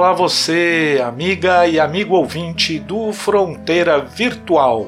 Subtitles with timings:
[0.00, 4.86] Olá você, amiga e amigo ouvinte do Fronteira Virtual,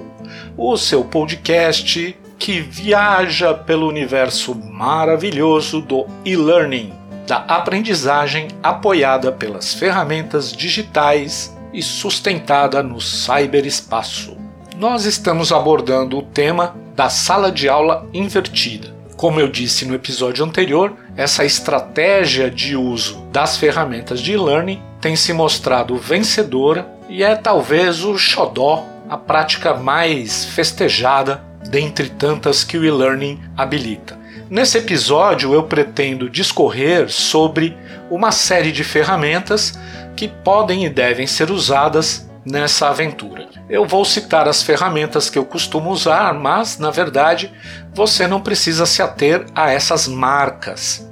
[0.57, 6.95] o seu podcast que viaja pelo universo maravilhoso do e-learning,
[7.27, 14.35] da aprendizagem apoiada pelas ferramentas digitais e sustentada no cyberespaço.
[14.79, 18.95] Nós estamos abordando o tema da sala de aula invertida.
[19.15, 25.17] Como eu disse no episódio anterior, essa estratégia de uso das ferramentas de e-learning tem
[25.17, 32.79] se mostrado vencedora e é talvez o xodó, a prática mais festejada dentre tantas que
[32.79, 34.17] o e-learning habilita.
[34.49, 37.77] Nesse episódio eu pretendo discorrer sobre
[38.09, 39.77] uma série de ferramentas
[40.15, 43.49] que podem e devem ser usadas nessa aventura.
[43.69, 47.53] Eu vou citar as ferramentas que eu costumo usar, mas na verdade
[47.93, 51.09] você não precisa se ater a essas marcas.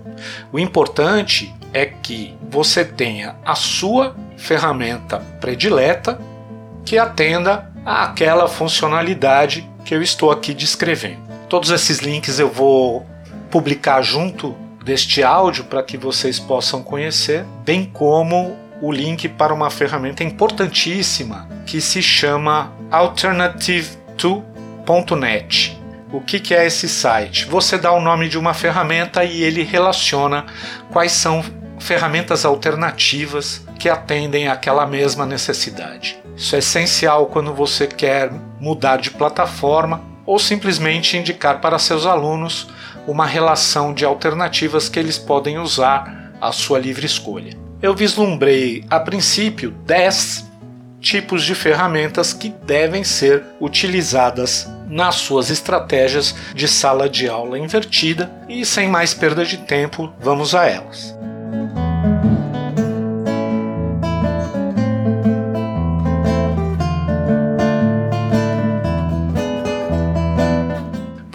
[0.52, 6.20] O importante é que você tenha a sua ferramenta predileta
[6.84, 11.20] que atenda àquela funcionalidade que eu estou aqui descrevendo.
[11.48, 13.06] Todos esses links eu vou
[13.50, 14.54] publicar junto
[14.84, 21.46] deste áudio para que vocês possam conhecer, bem como o link para uma ferramenta importantíssima
[21.66, 25.78] que se chama alternative2.net.
[26.12, 27.44] O que, que é esse site?
[27.44, 30.44] Você dá o nome de uma ferramenta e ele relaciona
[30.90, 31.44] quais são
[31.80, 36.22] ferramentas alternativas que atendem àquela mesma necessidade.
[36.36, 38.30] Isso é essencial quando você quer
[38.60, 42.68] mudar de plataforma ou simplesmente indicar para seus alunos
[43.06, 47.56] uma relação de alternativas que eles podem usar à sua livre escolha.
[47.82, 50.48] Eu vislumbrei a princípio 10
[51.00, 58.30] tipos de ferramentas que devem ser utilizadas nas suas estratégias de sala de aula invertida
[58.48, 61.18] e sem mais perda de tempo, vamos a elas.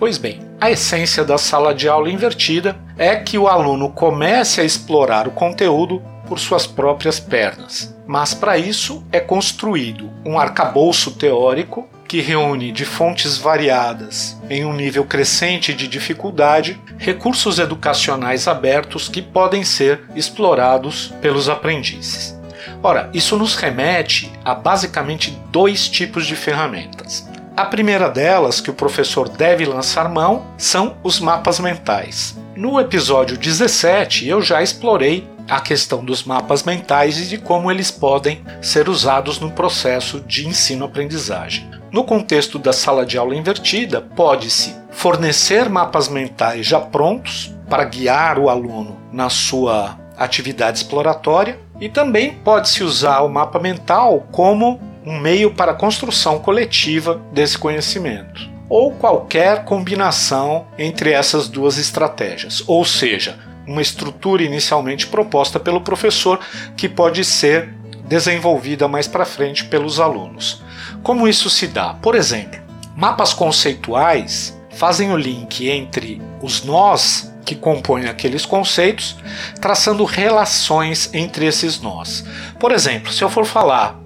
[0.06, 4.64] Pois bem, a essência da sala de aula invertida é que o aluno comece a
[4.64, 7.92] explorar o conteúdo por suas próprias pernas.
[8.06, 14.74] Mas para isso é construído um arcabouço teórico que reúne de fontes variadas, em um
[14.74, 22.40] nível crescente de dificuldade, recursos educacionais abertos que podem ser explorados pelos aprendizes.
[22.84, 27.28] Ora, isso nos remete a basicamente dois tipos de ferramentas.
[27.58, 32.38] A primeira delas, que o professor deve lançar mão, são os mapas mentais.
[32.54, 37.90] No episódio 17, eu já explorei a questão dos mapas mentais e de como eles
[37.90, 41.72] podem ser usados no processo de ensino-aprendizagem.
[41.94, 48.38] No contexto da sala de aula invertida, pode-se fornecer mapas mentais já prontos para guiar
[48.38, 55.20] o aluno na sua atividade exploratória e também pode-se usar o mapa mental como um
[55.20, 62.84] meio para a construção coletiva desse conhecimento ou qualquer combinação entre essas duas estratégias, ou
[62.84, 66.40] seja, uma estrutura inicialmente proposta pelo professor
[66.76, 67.74] que pode ser
[68.08, 70.64] desenvolvida mais para frente pelos alunos.
[71.04, 71.94] Como isso se dá?
[71.96, 72.60] Por exemplo,
[72.96, 79.16] mapas conceituais fazem o link entre os nós que compõem aqueles conceitos,
[79.62, 82.26] traçando relações entre esses nós.
[82.60, 84.00] Por exemplo, se eu for falar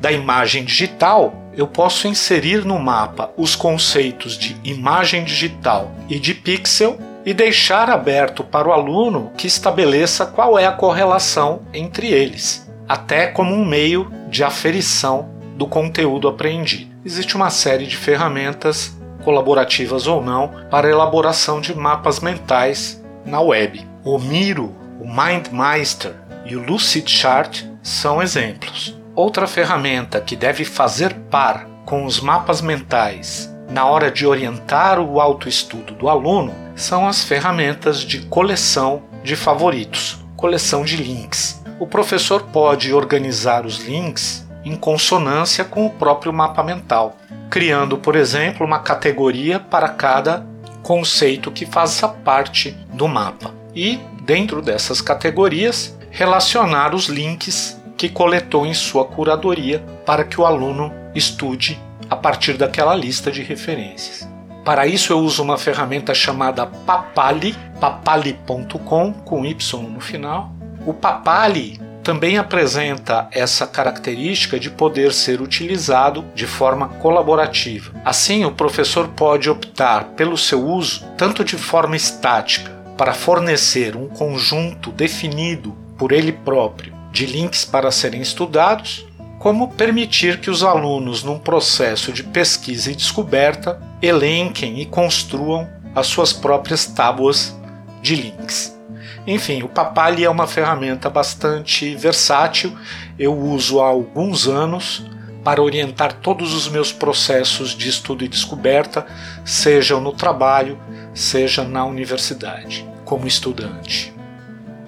[0.00, 6.32] da imagem digital, eu posso inserir no mapa os conceitos de imagem digital e de
[6.32, 12.66] pixel e deixar aberto para o aluno que estabeleça qual é a correlação entre eles,
[12.88, 16.90] até como um meio de aferição do conteúdo aprendido.
[17.04, 23.86] Existe uma série de ferramentas, colaborativas ou não, para elaboração de mapas mentais na web.
[24.02, 26.14] O Miro, o MindMeister
[26.46, 28.99] e o Lucidchart são exemplos.
[29.22, 35.20] Outra ferramenta que deve fazer par com os mapas mentais na hora de orientar o
[35.20, 41.62] autoestudo do aluno são as ferramentas de coleção de favoritos, coleção de links.
[41.78, 47.14] O professor pode organizar os links em consonância com o próprio mapa mental,
[47.50, 50.46] criando, por exemplo, uma categoria para cada
[50.82, 53.54] conceito que faça parte do mapa.
[53.74, 60.46] E, dentro dessas categorias, relacionar os links que coletou em sua curadoria para que o
[60.46, 64.26] aluno estude a partir daquela lista de referências.
[64.64, 69.54] Para isso eu uso uma ferramenta chamada Papali, papali.com com y
[69.86, 70.50] no final.
[70.86, 77.92] O Papali também apresenta essa característica de poder ser utilizado de forma colaborativa.
[78.02, 84.08] Assim, o professor pode optar pelo seu uso tanto de forma estática, para fornecer um
[84.08, 89.06] conjunto definido por ele próprio de links para serem estudados,
[89.38, 96.06] como permitir que os alunos, num processo de pesquisa e descoberta, elenquem e construam as
[96.06, 97.56] suas próprias tábuas
[98.02, 98.78] de links.
[99.26, 102.76] Enfim, o Papali é uma ferramenta bastante versátil,
[103.18, 105.04] eu uso há alguns anos
[105.44, 109.06] para orientar todos os meus processos de estudo e descoberta,
[109.44, 110.78] sejam no trabalho,
[111.14, 114.09] seja na universidade, como estudante.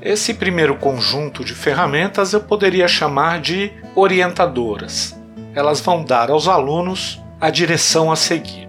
[0.05, 5.17] Esse primeiro conjunto de ferramentas eu poderia chamar de orientadoras.
[5.55, 8.69] Elas vão dar aos alunos a direção a seguir.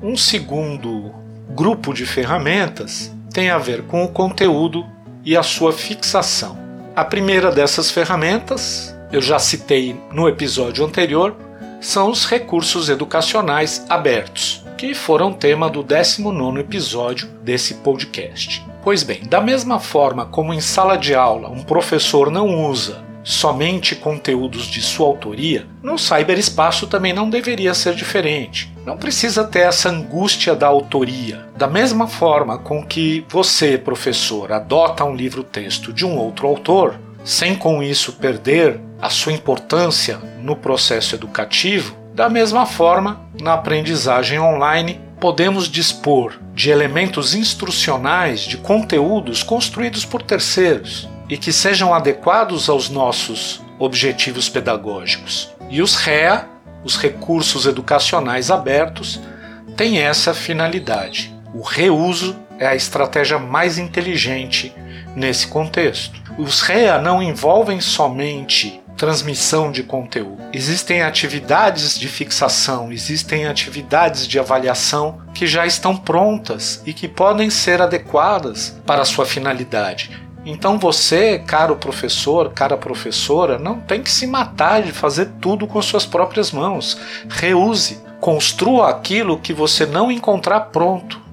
[0.00, 1.12] Um segundo
[1.50, 4.86] grupo de ferramentas tem a ver com o conteúdo
[5.24, 6.56] e a sua fixação.
[6.94, 11.34] A primeira dessas ferramentas eu já citei no episódio anterior,
[11.80, 18.62] são os recursos educacionais abertos, que foram tema do 19 episódio desse podcast.
[18.84, 23.96] Pois bem, da mesma forma como em sala de aula um professor não usa somente
[23.96, 28.70] conteúdos de sua autoria, no cyberespaço também não deveria ser diferente.
[28.84, 31.44] Não precisa ter essa angústia da autoria.
[31.56, 37.56] Da mesma forma com que você, professor, adota um livro-texto de um outro autor, sem
[37.56, 45.00] com isso perder a sua importância no processo educativo, da mesma forma, na aprendizagem online,
[45.20, 52.88] podemos dispor de elementos instrucionais, de conteúdos construídos por terceiros e que sejam adequados aos
[52.88, 55.52] nossos objetivos pedagógicos.
[55.68, 56.46] E os REA,
[56.84, 59.20] os recursos educacionais abertos,
[59.76, 61.35] têm essa finalidade.
[61.56, 64.74] O reuso é a estratégia mais inteligente
[65.16, 66.20] nesse contexto.
[66.36, 70.36] Os REA não envolvem somente transmissão de conteúdo.
[70.52, 77.48] Existem atividades de fixação, existem atividades de avaliação que já estão prontas e que podem
[77.48, 80.10] ser adequadas para a sua finalidade.
[80.44, 85.80] Então você, caro professor, cara professora, não tem que se matar de fazer tudo com
[85.80, 87.00] suas próprias mãos.
[87.30, 91.24] Reuse, construa aquilo que você não encontrar pronto.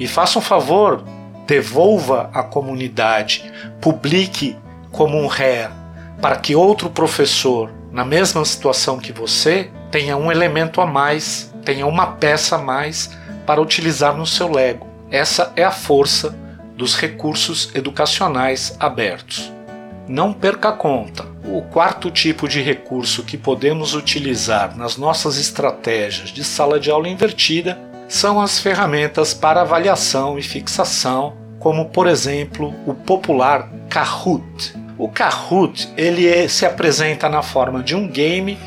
[0.00, 1.04] E faça um favor,
[1.46, 3.52] devolva à comunidade,
[3.82, 4.56] publique
[4.90, 5.70] como um ré,
[6.22, 11.86] para que outro professor, na mesma situação que você, tenha um elemento a mais, tenha
[11.86, 13.10] uma peça a mais
[13.44, 14.86] para utilizar no seu Lego.
[15.10, 16.34] Essa é a força
[16.74, 19.52] dos recursos educacionais abertos.
[20.08, 21.26] Não perca a conta.
[21.44, 27.06] O quarto tipo de recurso que podemos utilizar nas nossas estratégias de sala de aula
[27.06, 34.74] invertida são as ferramentas para avaliação e fixação como por exemplo o popular Kahoot.
[34.98, 38.58] O Kahoot ele é, se apresenta na forma de um game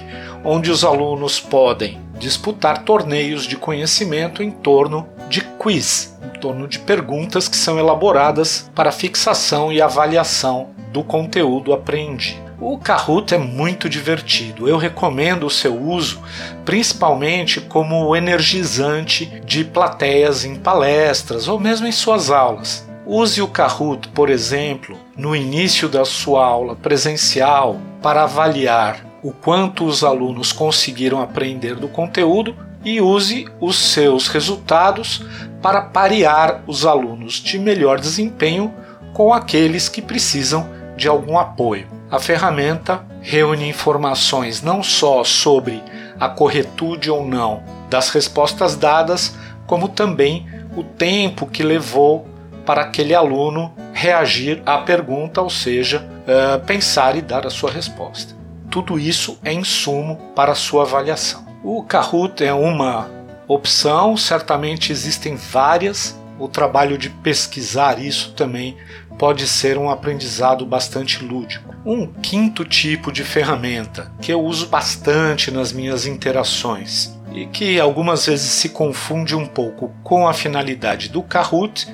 [0.46, 6.80] onde os alunos podem disputar torneios de conhecimento em torno de quiz, em torno de
[6.80, 12.43] perguntas que são elaboradas para fixação e avaliação do conteúdo aprendido.
[12.66, 14.70] O Kahoot é muito divertido.
[14.70, 16.22] Eu recomendo o seu uso,
[16.64, 22.88] principalmente como energizante de plateias em palestras ou mesmo em suas aulas.
[23.06, 29.84] Use o Kahoot, por exemplo, no início da sua aula presencial para avaliar o quanto
[29.84, 32.56] os alunos conseguiram aprender do conteúdo
[32.86, 35.22] e use os seus resultados
[35.62, 38.74] para parear os alunos de melhor desempenho
[39.12, 41.93] com aqueles que precisam de algum apoio.
[42.10, 45.82] A ferramenta reúne informações não só sobre
[46.20, 52.28] a corretude ou não das respostas dadas, como também o tempo que levou
[52.66, 58.36] para aquele aluno reagir à pergunta, ou seja, uh, pensar e dar a sua resposta.
[58.70, 61.46] Tudo isso é insumo para a sua avaliação.
[61.64, 63.10] O Kahoot é uma
[63.48, 68.76] opção, certamente existem várias o trabalho de pesquisar isso também
[69.18, 71.74] pode ser um aprendizado bastante lúdico.
[71.86, 78.26] Um quinto tipo de ferramenta que eu uso bastante nas minhas interações e que algumas
[78.26, 81.88] vezes se confunde um pouco com a finalidade do Kahoot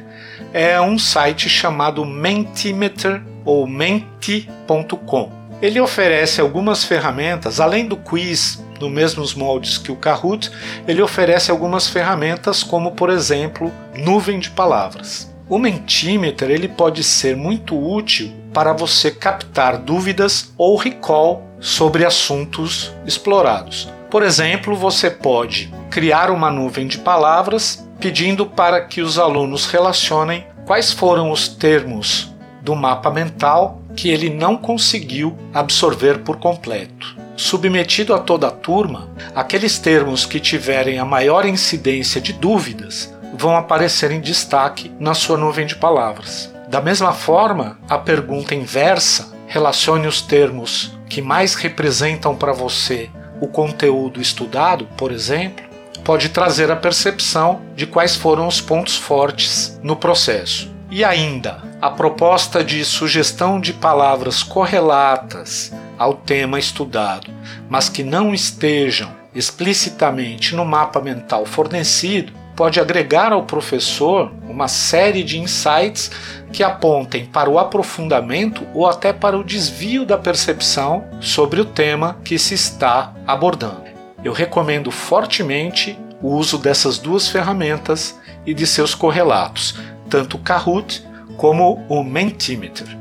[0.53, 5.31] é um site chamado Mentimeter ou menti.com.
[5.61, 10.49] Ele oferece algumas ferramentas, além do quiz no mesmos moldes que o Kahoot,
[10.87, 15.28] ele oferece algumas ferramentas como, por exemplo, nuvem de palavras.
[15.49, 22.93] O Mentimeter ele pode ser muito útil para você captar dúvidas ou recall sobre assuntos
[23.03, 23.89] explorados.
[24.11, 30.45] Por exemplo, você pode criar uma nuvem de palavras pedindo para que os alunos relacionem
[30.67, 37.17] quais foram os termos do mapa mental que ele não conseguiu absorver por completo.
[37.35, 43.55] Submetido a toda a turma, aqueles termos que tiverem a maior incidência de dúvidas vão
[43.55, 46.53] aparecer em destaque na sua nuvem de palavras.
[46.67, 53.09] Da mesma forma, a pergunta inversa relacione os termos que mais representam para você
[53.41, 55.65] o conteúdo estudado, por exemplo,
[56.03, 60.71] pode trazer a percepção de quais foram os pontos fortes no processo.
[60.91, 67.31] E ainda, a proposta de sugestão de palavras correlatas ao tema estudado,
[67.69, 75.23] mas que não estejam explicitamente no mapa mental fornecido, pode agregar ao professor uma série
[75.23, 76.11] de insights
[76.51, 82.17] que apontem para o aprofundamento ou até para o desvio da percepção sobre o tema
[82.21, 83.85] que se está abordando.
[84.25, 91.01] Eu recomendo fortemente o uso dessas duas ferramentas e de seus correlatos, tanto o Kahoot
[91.37, 92.98] como o Mentimeter.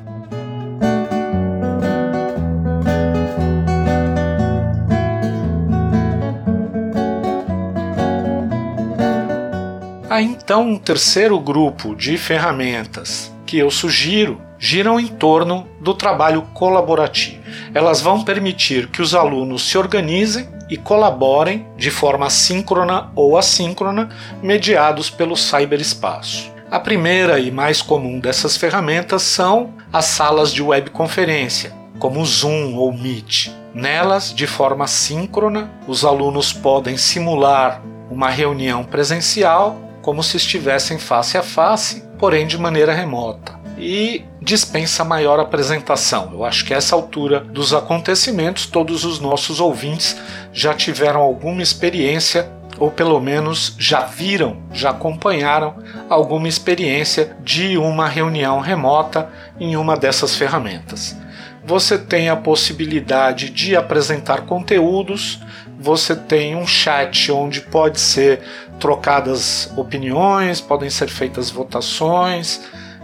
[10.19, 16.43] Há então um terceiro grupo de ferramentas que eu sugiro giram em torno do trabalho
[16.55, 17.41] colaborativo.
[17.73, 24.09] Elas vão permitir que os alunos se organizem e colaborem de forma síncrona ou assíncrona,
[24.43, 26.51] mediados pelo cyberespaço.
[26.69, 32.93] A primeira e mais comum dessas ferramentas são as salas de webconferência, como Zoom ou
[32.93, 33.53] Meet.
[33.73, 41.37] Nelas, de forma síncrona, os alunos podem simular uma reunião presencial como se estivessem face
[41.37, 46.31] a face, porém de maneira remota e dispensa maior apresentação.
[46.33, 50.17] Eu acho que a essa altura dos acontecimentos, todos os nossos ouvintes
[50.53, 55.75] já tiveram alguma experiência ou pelo menos já viram, já acompanharam
[56.09, 59.29] alguma experiência de uma reunião remota
[59.59, 61.17] em uma dessas ferramentas.
[61.65, 65.41] Você tem a possibilidade de apresentar conteúdos,
[65.79, 68.41] você tem um chat onde pode ser
[68.81, 72.61] trocadas opiniões, podem ser feitas votações,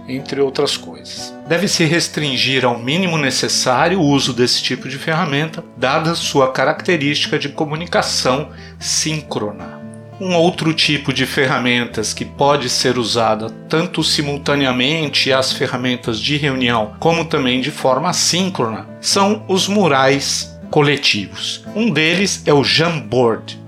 [0.08, 1.34] entre outras coisas.
[1.46, 7.48] Deve-se restringir ao mínimo necessário o uso desse tipo de ferramenta, dada sua característica de
[7.48, 9.82] comunicação síncrona.
[10.20, 16.94] Um outro tipo de ferramentas que pode ser usada tanto simultaneamente às ferramentas de reunião
[17.00, 21.64] como também de forma assíncrona são os murais coletivos.
[21.74, 23.64] Um deles é o Jamboard,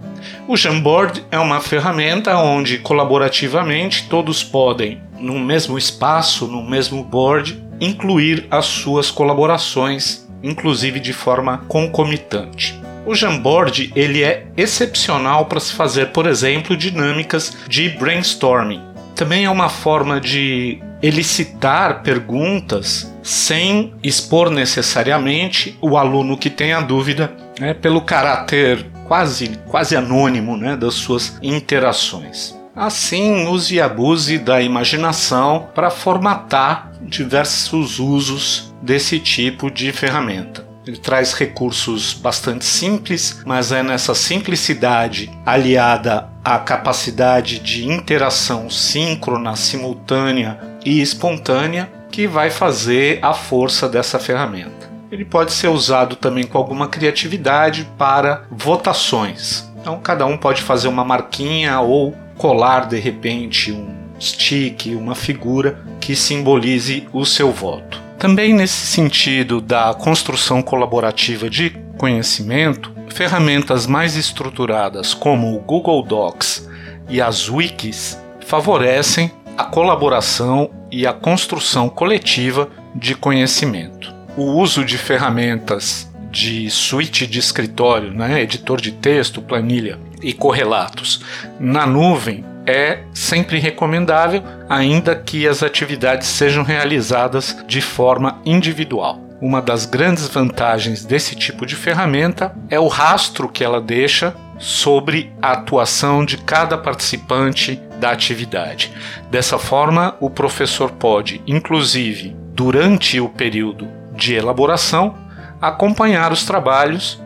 [0.48, 7.60] o Jamboard é uma ferramenta onde colaborativamente todos podem, no mesmo espaço, no mesmo board,
[7.80, 12.80] incluir as suas colaborações, inclusive de forma concomitante.
[13.04, 18.82] O Jamboard ele é excepcional para se fazer, por exemplo, dinâmicas de brainstorming.
[19.16, 26.80] Também é uma forma de elicitar perguntas sem expor necessariamente o aluno que tem a
[26.80, 32.54] dúvida, né, pelo caráter quase, quase anônimo né, das suas interações.
[32.74, 40.66] Assim, use e abuse da imaginação para formatar diversos usos desse tipo de ferramenta.
[40.86, 49.56] Ele traz recursos bastante simples, mas é nessa simplicidade aliada à capacidade de interação síncrona,
[49.56, 56.44] simultânea e espontânea que vai fazer a força dessa ferramenta ele pode ser usado também
[56.44, 59.70] com alguma criatividade para votações.
[59.80, 65.78] Então cada um pode fazer uma marquinha ou colar de repente um stick, uma figura
[66.00, 68.02] que simbolize o seu voto.
[68.18, 76.68] Também nesse sentido da construção colaborativa de conhecimento, ferramentas mais estruturadas como o Google Docs
[77.08, 84.98] e as wikis favorecem a colaboração e a construção coletiva de conhecimento o uso de
[84.98, 91.24] ferramentas de suíte de escritório, né, editor de texto, planilha e correlatos
[91.58, 99.20] na nuvem é sempre recomendável, ainda que as atividades sejam realizadas de forma individual.
[99.40, 105.32] Uma das grandes vantagens desse tipo de ferramenta é o rastro que ela deixa sobre
[105.40, 108.92] a atuação de cada participante da atividade.
[109.30, 115.14] Dessa forma, o professor pode, inclusive, durante o período de elaboração,
[115.60, 117.20] acompanhar os trabalhos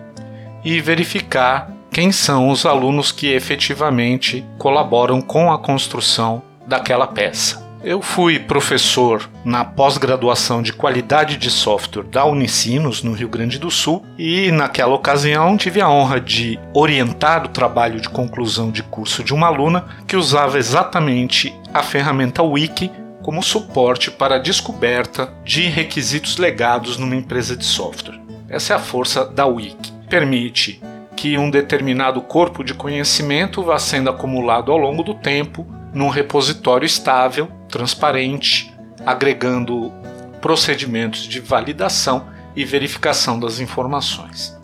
[0.65, 7.70] e verificar quem são os alunos que efetivamente colaboram com a construção daquela peça.
[7.83, 13.71] Eu fui professor na pós-graduação de qualidade de software da Unicinos, no Rio Grande do
[13.71, 19.25] Sul, e naquela ocasião tive a honra de orientar o trabalho de conclusão de curso
[19.25, 25.63] de uma aluna que usava exatamente a ferramenta Wiki como suporte para a descoberta de
[25.63, 28.21] requisitos legados numa empresa de software.
[28.47, 29.91] Essa é a força da Wiki.
[30.07, 30.83] Permite
[31.17, 36.87] que um determinado corpo de conhecimento vá sendo acumulado ao longo do tempo num repositório
[36.87, 39.93] estável, transparente, agregando
[40.41, 44.59] procedimentos de validação e verificação das informações.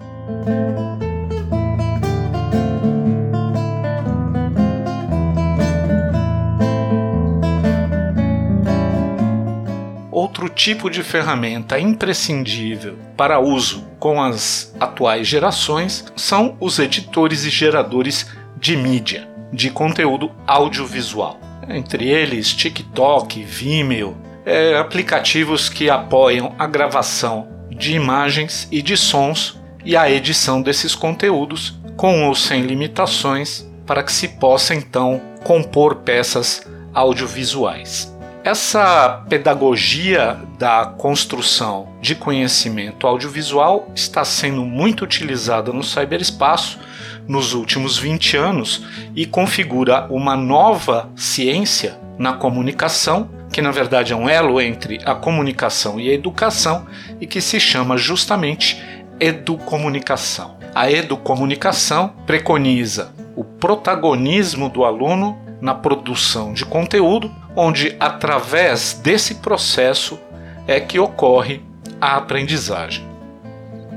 [10.10, 17.50] Outro tipo de ferramenta imprescindível para uso com as atuais gerações são os editores e
[17.50, 18.26] geradores
[18.58, 21.40] de mídia de conteúdo audiovisual.
[21.66, 29.58] Entre eles, TikTok, Vimeo, é, aplicativos que apoiam a gravação de imagens e de sons
[29.82, 35.96] e a edição desses conteúdos, com ou sem limitações, para que se possa então compor
[35.96, 38.14] peças audiovisuais.
[38.44, 46.78] Essa pedagogia da construção de conhecimento audiovisual está sendo muito utilizada no cyberespaço
[47.26, 54.16] nos últimos 20 anos e configura uma nova ciência na comunicação, que na verdade é
[54.16, 56.86] um elo entre a comunicação e a educação
[57.20, 58.82] e que se chama justamente
[59.18, 60.56] educomunicação.
[60.74, 70.18] A educomunicação preconiza o protagonismo do aluno na produção de conteúdo, onde através desse processo
[70.66, 71.62] é que ocorre
[72.00, 73.06] a aprendizagem.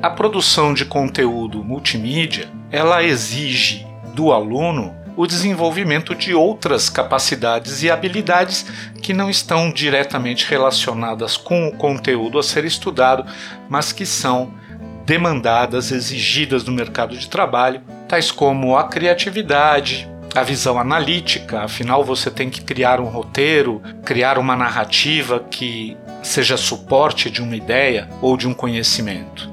[0.01, 7.91] A produção de conteúdo multimídia ela exige do aluno o desenvolvimento de outras capacidades e
[7.91, 8.65] habilidades
[9.01, 13.25] que não estão diretamente relacionadas com o conteúdo a ser estudado,
[13.67, 14.53] mas que são
[15.05, 22.29] demandadas, exigidas no mercado de trabalho, tais como a criatividade, a visão analítica, afinal você
[22.29, 28.37] tem que criar um roteiro, criar uma narrativa que seja suporte de uma ideia ou
[28.37, 29.49] de um conhecimento.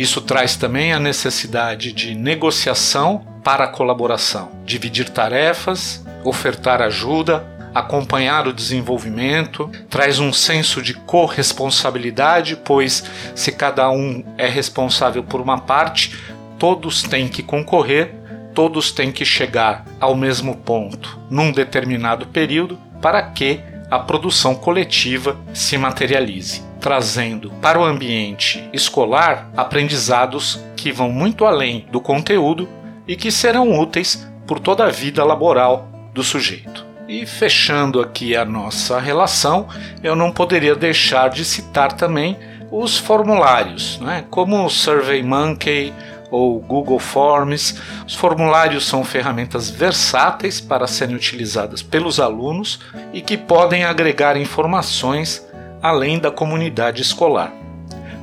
[0.00, 8.48] Isso traz também a necessidade de negociação para a colaboração, dividir tarefas, ofertar ajuda, acompanhar
[8.48, 15.58] o desenvolvimento, traz um senso de corresponsabilidade, pois se cada um é responsável por uma
[15.58, 16.16] parte,
[16.58, 18.14] todos têm que concorrer,
[18.54, 23.60] todos têm que chegar ao mesmo ponto num determinado período para que
[23.90, 31.86] a produção coletiva se materialize trazendo para o ambiente escolar aprendizados que vão muito além
[31.92, 32.68] do conteúdo
[33.06, 36.86] e que serão úteis por toda a vida laboral do sujeito.
[37.06, 39.68] E fechando aqui a nossa relação,
[40.02, 42.38] eu não poderia deixar de citar também
[42.70, 44.24] os formulários, né?
[44.30, 45.92] como o SurveyMonkey
[46.30, 47.80] ou Google Forms.
[48.06, 52.78] Os formulários são ferramentas versáteis para serem utilizadas pelos alunos
[53.12, 55.44] e que podem agregar informações
[55.82, 57.52] além da comunidade escolar.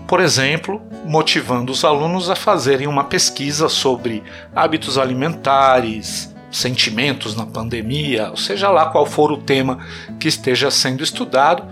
[0.08, 4.24] Por exemplo, motivando os alunos a fazerem uma pesquisa sobre
[4.56, 9.80] hábitos alimentares, sentimentos na pandemia, ou seja lá qual for o tema
[10.20, 11.64] que esteja sendo estudado,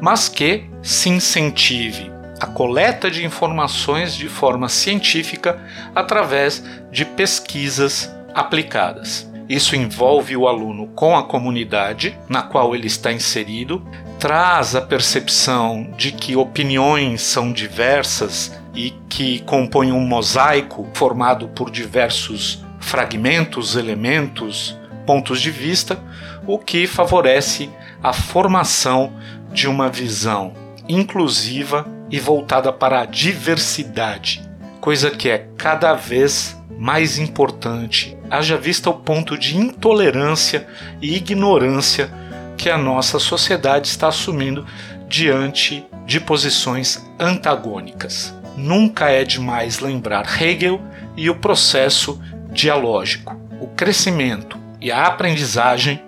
[0.00, 5.58] mas que se incentive a coleta de informações de forma científica
[5.94, 9.26] através de pesquisas aplicadas.
[9.48, 13.82] Isso envolve o aluno com a comunidade na qual ele está inserido,
[14.18, 21.70] traz a percepção de que opiniões são diversas e que compõem um mosaico formado por
[21.70, 25.98] diversos fragmentos, elementos, pontos de vista,
[26.46, 27.70] o que favorece
[28.02, 29.12] a formação
[29.52, 30.52] de uma visão
[30.88, 34.48] inclusiva e voltada para a diversidade,
[34.80, 40.66] coisa que é cada vez mais importante, haja vista o ponto de intolerância
[41.00, 42.10] e ignorância
[42.56, 44.66] que a nossa sociedade está assumindo
[45.08, 48.34] diante de posições antagônicas.
[48.56, 50.80] Nunca é demais lembrar Hegel
[51.16, 53.36] e o processo dialógico.
[53.60, 56.02] O crescimento e a aprendizagem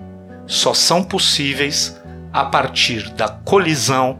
[0.46, 2.00] só são possíveis
[2.32, 4.18] a partir da colisão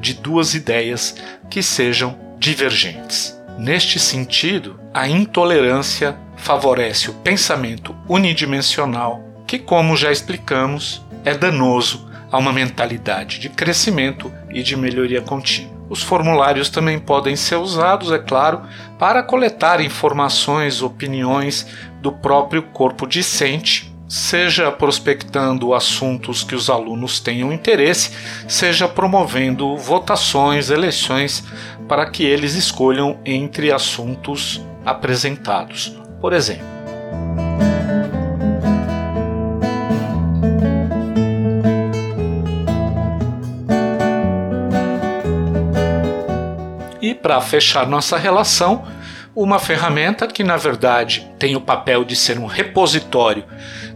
[0.00, 1.16] de duas ideias
[1.50, 3.35] que sejam divergentes.
[3.58, 12.38] Neste sentido, a intolerância favorece o pensamento unidimensional, que, como já explicamos, é danoso a
[12.38, 15.74] uma mentalidade de crescimento e de melhoria contínua.
[15.88, 18.62] Os formulários também podem ser usados, é claro,
[18.98, 21.66] para coletar informações, opiniões
[22.02, 28.12] do próprio corpo discente, seja prospectando assuntos que os alunos tenham interesse,
[28.48, 31.44] seja promovendo votações, eleições
[31.88, 35.96] para que eles escolham entre assuntos apresentados.
[36.20, 36.76] Por exemplo,
[47.06, 48.84] E para fechar nossa relação,
[49.36, 53.44] uma ferramenta que na verdade tem o papel de ser um repositório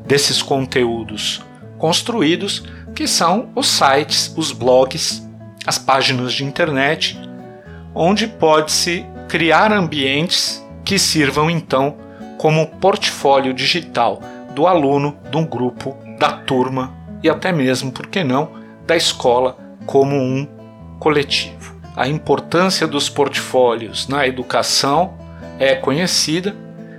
[0.06, 1.42] desses conteúdos
[1.78, 2.62] construídos,
[2.94, 5.26] que são os sites, os blogs,
[5.66, 7.18] as páginas de internet,
[7.94, 11.96] onde pode-se criar ambientes que sirvam então
[12.36, 14.20] como portfólio digital
[14.54, 18.50] do aluno, um grupo, da turma e até mesmo, por que não,
[18.86, 20.46] da escola como um
[20.98, 21.80] coletivo.
[21.96, 25.19] A importância dos portfólios na educação
[25.60, 26.56] é conhecida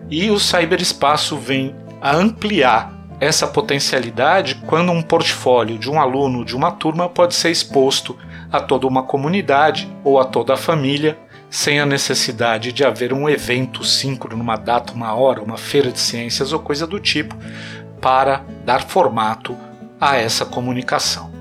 [0.08, 6.56] e o cyberespaço vem a ampliar essa potencialidade quando um portfólio de um aluno de
[6.56, 8.16] uma turma pode ser exposto
[8.52, 11.18] a toda uma comunidade ou a toda a família
[11.50, 16.00] sem a necessidade de haver um evento síncrono, uma data, uma hora, uma feira de
[16.00, 17.36] ciências ou coisa do tipo
[18.00, 19.58] para dar formato
[20.00, 21.32] a essa comunicação.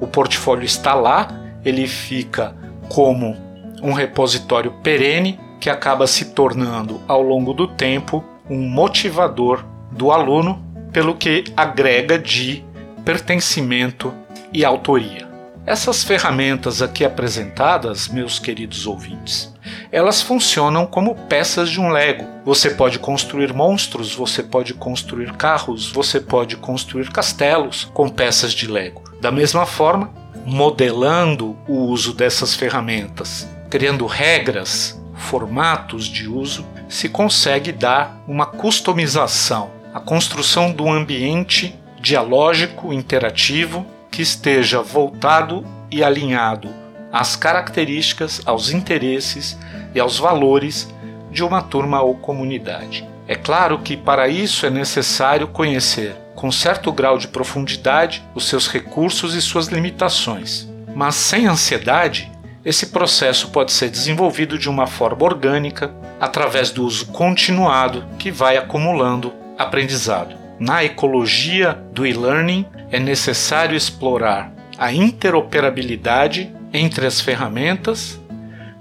[0.00, 1.28] O portfólio está lá,
[1.64, 2.54] ele fica
[2.88, 3.36] como
[3.82, 10.64] um repositório perene que acaba se tornando ao longo do tempo um motivador do aluno,
[10.92, 12.64] pelo que agrega de
[13.04, 14.12] pertencimento
[14.52, 15.28] e autoria.
[15.66, 19.54] Essas ferramentas aqui apresentadas, meus queridos ouvintes,
[19.92, 22.26] elas funcionam como peças de um Lego.
[22.44, 28.66] Você pode construir monstros, você pode construir carros, você pode construir castelos com peças de
[28.66, 29.02] Lego.
[29.20, 30.10] Da mesma forma,
[30.44, 39.70] modelando o uso dessas ferramentas, criando regras, formatos de uso, se consegue dar uma customização,
[39.94, 46.68] a construção de um ambiente dialógico, interativo que esteja voltado e alinhado
[47.12, 49.58] às características, aos interesses
[49.94, 50.92] e aos valores
[51.30, 53.06] de uma turma ou comunidade.
[53.28, 58.66] É claro que para isso é necessário conhecer com certo grau de profundidade os seus
[58.66, 60.68] recursos e suas limitações.
[60.94, 62.29] Mas sem ansiedade,
[62.64, 68.56] esse processo pode ser desenvolvido de uma forma orgânica, através do uso continuado que vai
[68.56, 70.34] acumulando aprendizado.
[70.58, 78.20] Na ecologia do e-learning, é necessário explorar a interoperabilidade entre as ferramentas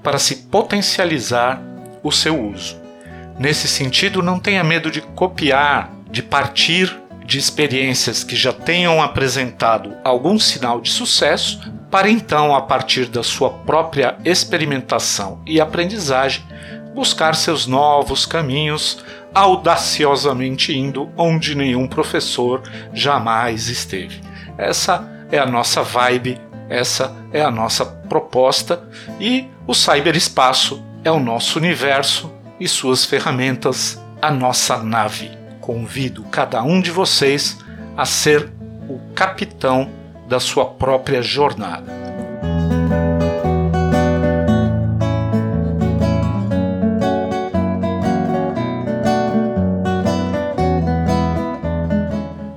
[0.03, 1.61] para se potencializar
[2.03, 2.77] o seu uso.
[3.37, 6.93] Nesse sentido, não tenha medo de copiar, de partir
[7.25, 13.23] de experiências que já tenham apresentado algum sinal de sucesso, para então, a partir da
[13.23, 16.43] sua própria experimentação e aprendizagem,
[16.93, 22.61] buscar seus novos caminhos audaciosamente indo onde nenhum professor
[22.93, 24.21] jamais esteve.
[24.57, 28.83] Essa é a nossa vibe, essa é a nossa proposta
[29.19, 35.31] e o cyberespaço é o nosso universo e suas ferramentas, a nossa nave.
[35.61, 37.57] Convido cada um de vocês
[37.95, 38.51] a ser
[38.87, 39.98] o capitão
[40.29, 41.91] da sua própria jornada.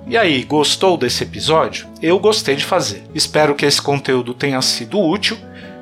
[0.07, 1.89] E aí, gostou desse episódio?
[2.03, 3.03] Eu gostei de fazer.
[3.15, 5.39] Espero que esse conteúdo tenha sido útil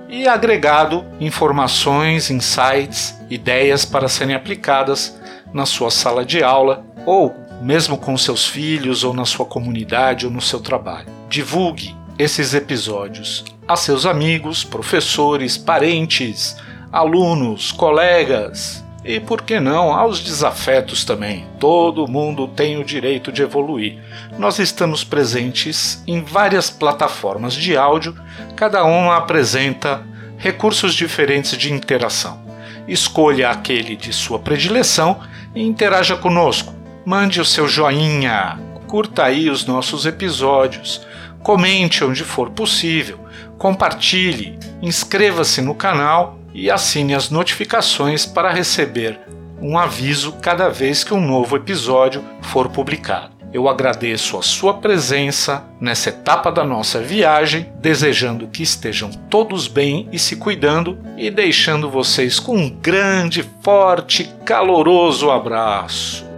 [0.09, 5.21] e agregado informações, insights, ideias para serem aplicadas
[5.53, 10.33] na sua sala de aula ou mesmo com seus filhos ou na sua comunidade ou
[10.33, 11.20] no seu trabalho.
[11.31, 16.57] Divulgue esses episódios a seus amigos, professores, parentes,
[16.91, 21.47] alunos, colegas, e por que não aos desafetos também?
[21.61, 24.03] Todo mundo tem o direito de evoluir.
[24.41, 28.13] Nós estamos presentes em várias plataformas de áudio,
[28.57, 30.05] cada uma apresenta
[30.37, 32.45] recursos diferentes de interação.
[32.89, 35.21] Escolha aquele de sua predileção
[35.55, 36.75] e interaja conosco.
[37.07, 41.09] Mande o seu joinha, curta aí os nossos episódios,
[41.43, 43.19] comente onde for possível,
[43.59, 49.19] compartilhe, inscreva-se no canal e assine as notificações para receber
[49.61, 53.41] um aviso cada vez que um novo episódio for publicado.
[53.53, 60.09] Eu agradeço a sua presença nessa etapa da nossa viagem, desejando que estejam todos bem
[60.13, 66.30] e se cuidando e deixando vocês com um grande, forte, caloroso abraço.